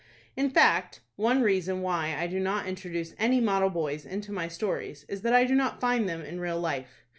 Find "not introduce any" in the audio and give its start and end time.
2.39-3.39